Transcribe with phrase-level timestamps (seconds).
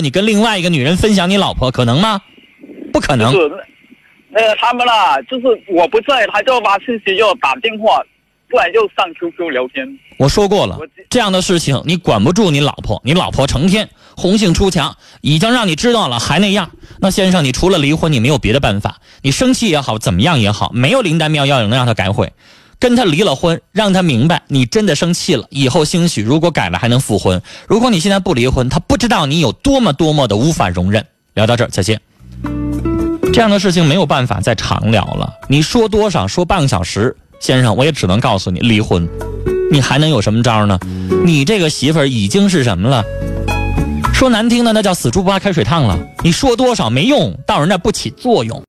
[0.00, 2.20] 你跟另外一个女人分享你老婆，可能吗？
[2.92, 3.30] 不可能。
[3.32, 3.38] 是，
[4.34, 8.02] 呃，他们啦，就是我不在，他就发信息，就打电话，
[8.48, 9.86] 不然就上 QQ 聊天。
[10.18, 16.70] 我说过了，这样的事情你管不住你老婆，你老婆成天红杏出墙，已经让你知道了还那样。
[17.00, 18.96] 那先生，你除了离婚，你没有别的办法。
[19.22, 22.32] 你生气也好，怎么样也好，没有灵丹妙药能让他改悔。
[22.80, 27.42] 跟他离了婚，让他明白你真的生气了，以后兴许如果改了还能复婚。
[27.66, 31.04] 如果你现在不离婚，他不知道你有多么多么的无法容忍。
[31.34, 32.00] 聊到这儿，再见。
[33.32, 35.32] 这样的事情没有办法再长聊了。
[35.48, 36.26] 你说多少？
[36.26, 39.08] 说半个小时，先生，我也只能告诉你离婚。
[39.72, 40.78] 你还能有什么招呢？
[41.24, 43.04] 你这个媳妇儿已经是什么了？
[44.14, 45.98] 说难听的，那叫死猪不怕开水烫了。
[46.22, 48.56] 你说多少没用，到人那不起作用。